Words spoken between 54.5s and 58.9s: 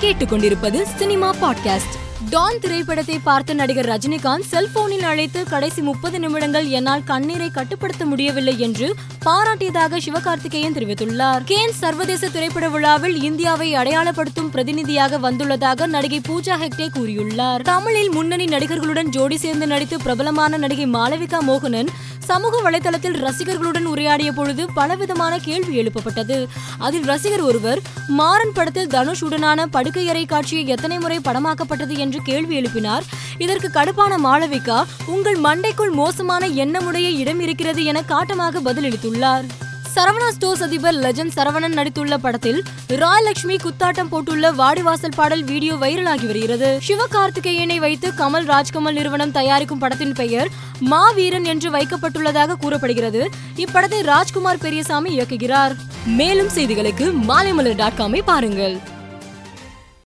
பெரியசாமி இயக்குகிறார். மேலும் செய்திகளுக்கு மாலைமலர் டாட் காமை பாருங்கள்.